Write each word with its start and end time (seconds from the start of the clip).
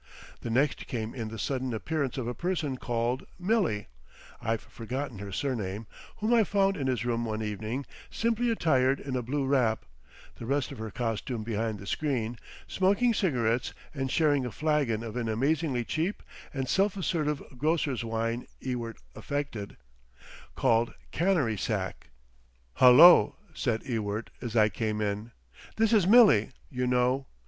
The 0.39 0.49
next 0.49 0.87
came 0.87 1.13
in 1.13 1.27
the 1.27 1.37
sudden 1.37 1.75
appearance 1.75 2.17
of 2.17 2.27
a 2.27 2.33
person 2.33 2.75
called 2.77 3.23
"Milly"—I've 3.37 4.59
forgotten 4.61 5.19
her 5.19 5.31
surname—whom 5.31 6.33
I 6.33 6.43
found 6.43 6.75
in 6.75 6.87
his 6.87 7.05
room 7.05 7.23
one 7.23 7.43
evening, 7.43 7.85
simply 8.09 8.49
attired 8.49 8.99
in 8.99 9.15
a 9.15 9.21
blue 9.21 9.45
wrap—the 9.45 10.43
rest 10.47 10.71
of 10.71 10.79
her 10.79 10.89
costume 10.89 11.43
behind 11.43 11.77
the 11.77 11.85
screen—smoking 11.85 13.13
cigarettes 13.13 13.73
and 13.93 14.09
sharing 14.09 14.43
a 14.43 14.49
flagon 14.51 15.03
of 15.03 15.15
an 15.15 15.29
amazingly 15.29 15.83
cheap 15.85 16.23
and 16.51 16.67
self 16.67 16.97
assertive 16.97 17.43
grocer's 17.59 18.03
wine 18.03 18.47
Ewart 18.59 18.97
affected, 19.13 19.77
called 20.55 20.95
"Canary 21.11 21.57
Sack." 21.57 22.09
"Hullo!" 22.79 23.35
said 23.53 23.83
Ewart, 23.83 24.31
as 24.41 24.55
I 24.55 24.67
came 24.69 24.99
in. 24.99 25.31
"This 25.75 25.93
is 25.93 26.07
Milly, 26.07 26.49
you 26.71 26.87
know. 26.87 27.27